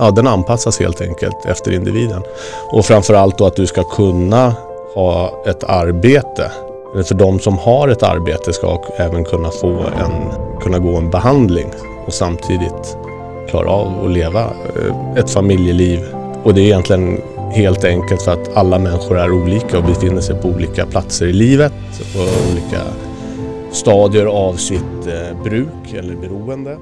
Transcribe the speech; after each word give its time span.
Ja, 0.00 0.10
den 0.10 0.26
anpassas 0.26 0.80
helt 0.80 1.00
enkelt 1.00 1.46
efter 1.46 1.72
individen. 1.72 2.22
Och 2.72 2.84
framförallt 2.84 3.38
då 3.38 3.46
att 3.46 3.56
du 3.56 3.66
ska 3.66 3.84
kunna 3.84 4.54
ha 4.94 5.44
ett 5.46 5.64
arbete. 5.64 6.52
För 7.04 7.14
de 7.14 7.38
som 7.38 7.58
har 7.58 7.88
ett 7.88 8.02
arbete 8.02 8.52
ska 8.52 8.82
även 8.96 9.24
kunna 9.24 9.50
få 9.50 9.68
en, 9.70 10.32
kunna 10.60 10.78
gå 10.78 10.96
en 10.96 11.10
behandling 11.10 11.70
och 12.06 12.12
samtidigt 12.12 12.96
klara 13.48 13.70
av 13.70 14.04
att 14.04 14.10
leva 14.10 14.40
eh, 14.40 15.16
ett 15.16 15.30
familjeliv. 15.30 16.00
Och 16.42 16.54
det 16.54 16.60
är 16.60 16.64
egentligen 16.64 17.20
helt 17.52 17.84
enkelt 17.84 18.22
för 18.22 18.32
att 18.32 18.56
alla 18.56 18.78
människor 18.78 19.18
är 19.18 19.32
olika 19.32 19.78
och 19.78 19.84
befinner 19.84 20.20
sig 20.20 20.42
på 20.42 20.48
olika 20.48 20.86
platser 20.86 21.26
i 21.26 21.32
livet 21.32 21.72
och 22.14 22.52
olika 22.52 22.80
stadier 23.72 24.26
av 24.26 24.54
sitt 24.54 25.06
eh, 25.06 25.42
bruk 25.42 25.92
eller 25.92 26.14
beroende. 26.14 26.78